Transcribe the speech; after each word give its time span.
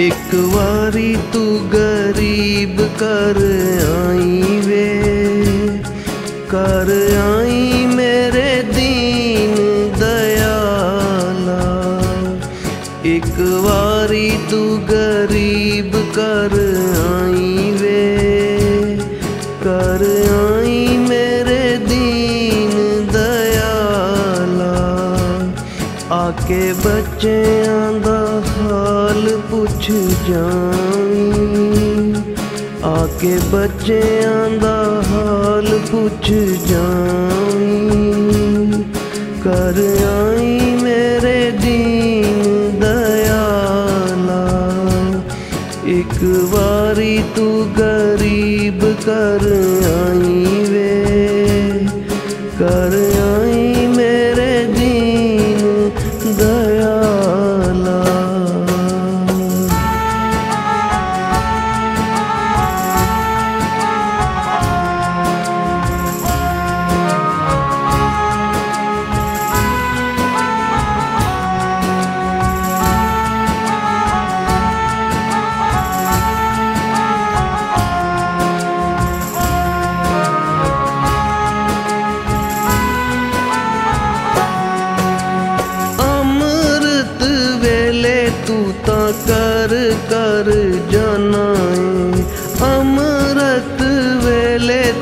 ਇੱਕ 0.00 0.34
ਵਾਰੀ 0.34 1.16
ਤੂੰ 1.32 1.68
ਗਰੀਬ 1.72 2.80
ਕਰ 2.98 3.38
ਆਈ 4.08 4.60
ਵੇ 4.66 5.78
ਕਰ 6.48 6.90
ਆਈ 7.18 7.86
ਮੇਰੇ 7.86 8.62
ਦੀਨ 8.62 9.54
ਦਇਆਲਾ। 9.98 12.00
ਇੱਕ 13.04 13.40
ਵਾਰੀ 13.40 14.30
ਤੂੰ 14.50 14.78
ਗਰੀਬ 14.90 15.96
ਕਰ 16.14 16.69
ਕੇ 26.50 26.72
ਬੱਚਿਆਂ 26.72 27.92
ਦਾ 27.92 28.42
ਹਾਲ 28.46 29.40
ਪੁੱਛ 29.50 29.90
ਜਾਈ 30.30 32.14
ਆ 32.84 33.08
ਕੇ 33.20 33.38
ਬੱਚਿਆਂ 33.52 34.58
ਦਾ 34.58 35.02
ਹਾਲ 35.10 35.78
ਪੁੱਛ 35.92 36.30
ਜਾਵੀਂ। 36.66 38.84
ਕਰ 39.44 39.98
ਆਈ 40.06 40.76
ਮੇਰੇ 40.82 41.50
ਦੀਨ 41.50 42.80
ਦਇਆਲਾ। 42.80 44.68
ਇੱਕ 45.86 46.24
ਵਾਰੀ 46.24 47.22
ਤੂੰ 47.36 47.68
ਗਰੀਬ 47.78 48.94
ਕਰ 49.06 49.48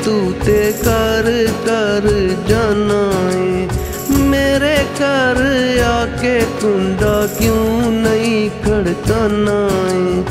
ਤੂੰ 0.09 0.33
ਤੇ 0.45 0.73
ਕਰ 0.85 1.47
ਕਰ 1.65 2.09
ਜਾਣਾ 2.47 3.29
ਏ। 3.33 3.67
ਮੇਰੇ 4.19 4.75
ਘਰ 4.75 5.37
ਆ 5.85 6.05
ਕੇ 6.21 6.41
ਕੁੰਡਾ 6.61 7.27
ਕਿਉਂ 7.39 7.91
ਨਹੀਂ 7.91 8.49
ਖੜਕਾਣਾ 8.49 9.69
ਏ? 9.91 10.23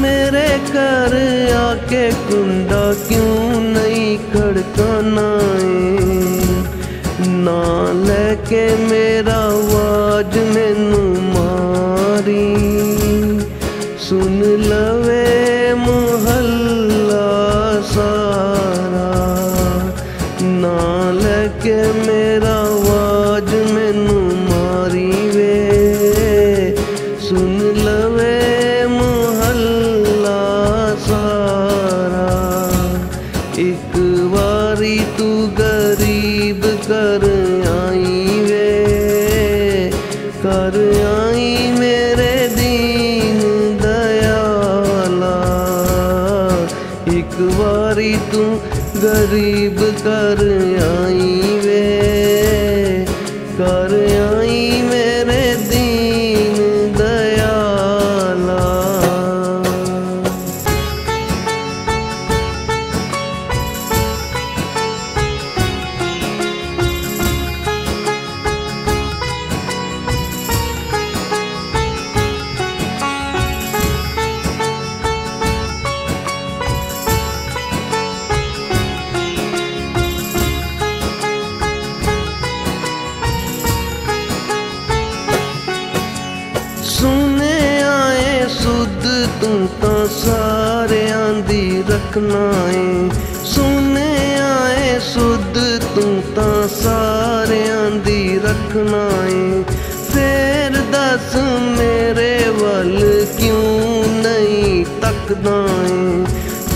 ਮੇਰੇ 0.00 0.48
ਘਰ 0.48 1.14
ਆ 1.56 1.74
ਕੇ 1.74 2.10
ਕੁੰਡਾ 2.30 2.94
ਕਿਉਂ 3.08 3.60
ਨਹੀਂ 3.60 4.18
ਖੜਕਾਣਾ 4.34 5.38
ਏ? 5.62 5.96
ਨਾ 7.28 7.92
ਲੈ 7.92 8.34
ਕੇ 8.50 8.76
ਮੇਰਾ 8.90 9.34
ਆਵਾਜ਼ 9.34 10.38
ਮੈਨੂੰ 10.38 11.22
ਮਾਰੀ। 11.22 12.56
ਸੁਣ 13.98 14.38
ਲਵੇ 14.42 15.21
ਇੱਕ 47.12 47.34
ਵਾਰੀ 47.52 48.14
ਤੂੰ 48.32 48.58
ਗਰੀਬ 49.02 49.80
ਕਰ 50.04 50.40
ਆਈ 50.82 51.58
ਵੇ 51.64 53.06
ਕਰ 53.58 53.92
ਰੱਖਣਾ 92.12 92.70
ਏ 92.70 93.08
ਸੁਨੇ 93.44 94.36
ਆਏ, 94.40 94.98
ਸੁਧ 95.00 95.58
ਤੂੰ 95.94 96.22
ਤਾਂ 96.36 96.68
ਸਾਰਿਆਂ 96.68 97.90
ਦੀ 98.04 98.38
ਰੱਖਣਾ 98.38 99.04
ਏ 99.28 99.62
ਫੇਰ 100.12 100.76
ਦੱਸ 100.92 101.36
ਮੇਰੇ 101.78 102.34
ਵੱਲ 102.58 102.98
ਕਿਉਂ 103.38 104.04
ਨਹੀਂ 104.22 104.84
ਤੱਕਦਾ 105.02 105.56
ਏ? 105.84 106.24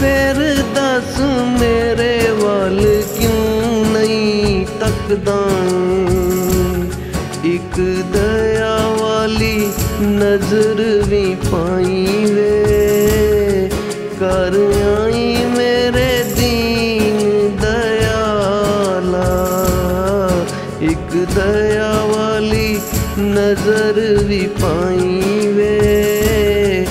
ਫੇਰ 0.00 0.62
ਦੱਸ 0.74 1.20
ਮੇਰੇ 1.60 2.30
ਵੱਲ 2.40 2.80
ਕਿਉਂ 3.18 3.84
ਨਹੀਂ 3.92 4.66
ਤੱਕਦਾ 4.80 5.38
ਏ? 5.66 7.54
ਇੱਕ 7.54 7.80
ਦਇਆ 8.12 8.76
ਵਾਲੀ 9.00 9.68
ਨਜ਼ਰ 10.02 10.82
ਵੀ 11.08 11.36
ਪਾਈ 11.52 12.06
ਵੇ 12.34 12.52
ਕਰ 14.20 14.54
ਆਈ 14.98 15.15
ਇੱਕ 20.82 21.14
ਦਇਆ 21.34 21.92
ਵਾਲੀ 22.04 22.80
ਨਜ਼ਰ 23.18 24.24
ਵੀ 24.24 24.40
ਪਾਈ 24.60 25.46
ਵੇ 25.46 26.86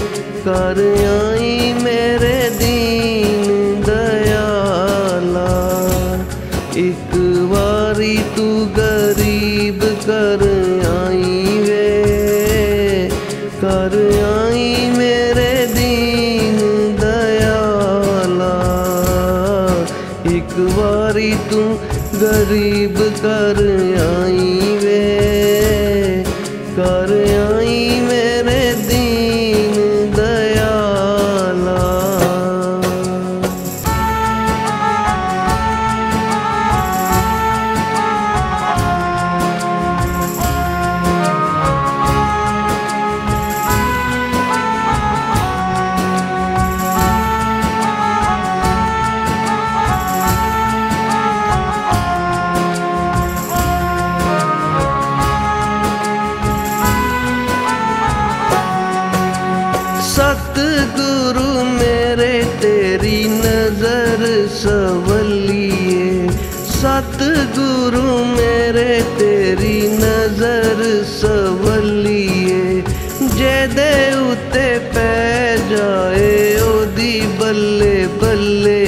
ਕਰ 0.45 0.79
ਆਈ 1.07 1.73
ਮੇਰੇ 1.73 2.49
ਦੀਨ 2.49 3.81
ਦਇਆਲਾ। 3.81 5.47
ਇੱਕ 6.75 7.15
ਵਾਰੀ 7.49 8.17
ਤੂੰ 8.35 8.69
ਗਰੀਬ 8.77 9.85
ਕਰ 10.07 10.47
ਆਈ। 10.87 11.44
ਗਰੀਬ 22.49 22.97
ਕਰ 23.21 23.59
ਸਤ 60.55 60.97
ਗੁਰੂ 60.97 61.63
ਮੇਰੇ 61.65 62.43
ਤੇਰੀ 62.61 63.23
ਨਜ਼ਰ 63.29 64.21
ਸਵਲੀਏ 64.51 66.27
ਸਤ 66.71 67.23
ਗੁਰੂ 67.55 68.23
ਮੇਰੇ 68.27 69.01
ਤੇਰੀ 69.17 69.81
ਨਜ਼ਰ 69.93 70.83
ਸਵਲੀਏ 71.11 72.81
ਜਿਹਦੇ 73.35 73.91
ਉੱਤੇ 74.21 74.67
ਪੈ 74.93 75.57
ਜਾਏ 75.69 76.59
ਉਹਦੀ 76.61 77.21
ਬੱਲੇ 77.39 78.07
ਬੱਲੇ 78.21 78.85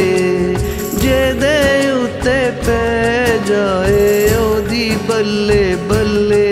ਜਿਹਦੇ 0.93 1.91
ਉੱਤੇ 1.93 2.39
ਪੈ 2.65 3.39
ਜਾਏ 3.47 4.35
ਉਹਦੀ 4.35 4.89
ਬੱਲੇ 5.09 5.75
ਬੱਲੇ 5.89 6.45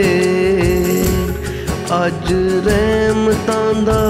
ਅੱਜ 1.97 2.33
ਰਹਿਮਤਾਂ 2.65 3.73
ਦਾ 3.83 4.01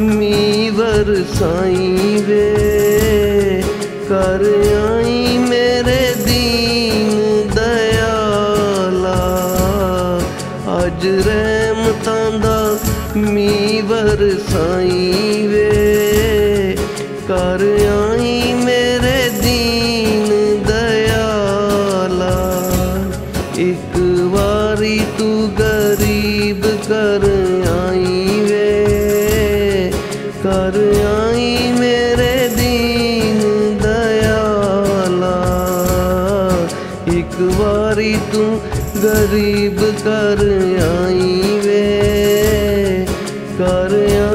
ਮੀ 0.00 0.70
ਵਰਸਾਈ 0.70 2.22
ਵੇ। 2.26 2.54
ਕਰ 4.08 4.44
ਆਈ 4.94 5.38
ਮੇਰੇ 5.38 6.14
ਦੀਨ 6.24 7.48
ਦਇਆਲਾ। 7.54 9.38
ਅੱਜ 10.86 11.06
ਰਹਿਮਤਾਂ 11.06 12.38
ਦਾ 12.38 12.78
ਮੀ 13.16 13.82
ਵਰਸਾਈ 13.84 15.46
ਵੇ। 15.46 15.71
ਤੂੰ 38.32 38.60
ਗਰੀਬ 39.02 39.80
ਕਰ 40.04 40.44
ਆਈ 40.82 41.60
ਵੇ 41.64 43.06
ਕਰ 43.58 43.94
ਆਈ 44.18 44.31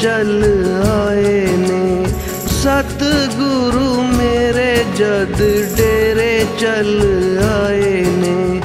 ਚੱਲ 0.00 0.44
ਆਏ 0.86 1.46
ਨੇ 1.58 2.04
ਸਤਿਗੁਰੂ 2.52 4.02
ਮੇਰੇ 4.08 4.74
ਜਦ 4.96 5.36
ਡੇਰੇ 5.76 6.46
ਚੱਲ 6.60 7.38
ਆਏ 7.44 8.02
ਨੇ 8.16 8.60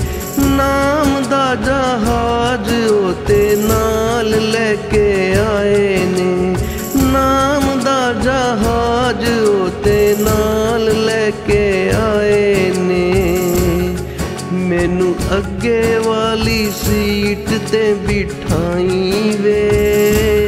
ਨਾਮ 0.48 1.22
ਦਾ 1.30 1.44
ਜਹਾਜ਼ 1.56 2.72
ਉਤੇ 2.90 3.56
ਨਾਲ 3.60 4.30
ਲੈ 4.52 4.74
ਕੇ 4.92 5.36
ਆਏ 5.40 5.98
ਨੇ 6.08 6.56
ਨਾਮ 7.04 7.80
ਦਾ 7.84 8.14
ਜਹਾਜ਼ 8.24 9.26
ਉਤੇ 9.42 10.16
ਨਾਲ 10.20 10.92
ਲੈ 11.06 11.30
ਕੇ 11.48 11.92
ਆਏ 11.94 12.72
ਨੇ 12.78 13.96
ਮੈਨੂੰ 14.52 15.16
ਅੱਗੇ 15.38 15.98
ਵਾਲੀ 16.06 16.70
ਸੀਟ 16.76 17.50
ਤੇ 17.72 17.94
ਬਿਠਾਈ 18.08 19.36
ਵੇ 19.42 20.41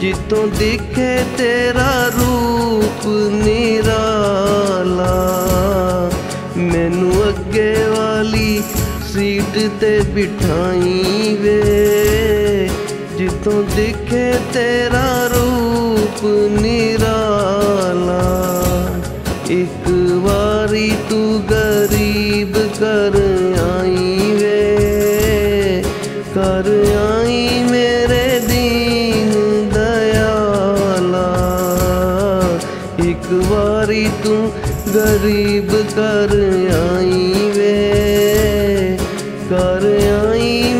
ਜਿੱਤੋਂ 0.00 0.48
ਦਿਖੇ 0.48 1.24
ਤੇਰਾ 1.38 2.10
ਰੂਪ 2.18 3.06
ਨਿਰਾਲਾ। 3.44 5.14
ਮੈਨੂੰ 6.56 7.28
ਅੱਗੇ 7.28 7.74
ਵਾਲੀ 7.98 8.62
ਸੀਟ 9.12 9.70
ਤੇ 9.80 10.00
ਬਿਠਾਈ 10.00 11.36
ਵੇ। 11.40 12.70
ਜਿੱਤੋਂ 13.18 13.64
ਦਿਖੇ 13.76 14.32
ਤੇਰਾ 14.52 15.26
ਰੂਪ 15.26 16.24
ਨਿਰਾਲਾ। 16.62 18.22
ਇੱਕ 19.50 19.88
ਵਾਰੀ 20.14 20.92
ਤੂੰ 21.10 21.42
ਗਰੀਬ 21.50 22.54
ਕਰ 22.80 23.17
ਗਰੀਬ 34.94 35.70
ਕਰ 35.96 36.30
ਆਈ 36.74 37.50
ਵੇ 37.56 38.96
ਕਰ 39.50 39.84
ਆਈ 40.12 40.72